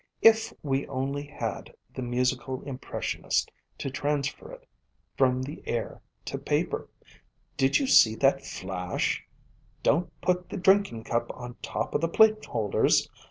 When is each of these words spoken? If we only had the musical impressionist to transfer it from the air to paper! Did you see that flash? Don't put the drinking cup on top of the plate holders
If 0.23 0.51
we 0.63 0.87
only 0.87 1.27
had 1.27 1.75
the 1.93 2.01
musical 2.01 2.63
impressionist 2.63 3.51
to 3.77 3.91
transfer 3.91 4.51
it 4.51 4.67
from 5.15 5.43
the 5.43 5.61
air 5.67 6.01
to 6.25 6.39
paper! 6.39 6.89
Did 7.55 7.77
you 7.77 7.85
see 7.85 8.15
that 8.15 8.43
flash? 8.43 9.23
Don't 9.83 10.09
put 10.19 10.49
the 10.49 10.57
drinking 10.57 11.03
cup 11.03 11.27
on 11.35 11.53
top 11.61 11.93
of 11.93 12.01
the 12.01 12.09
plate 12.09 12.43
holders 12.45 13.07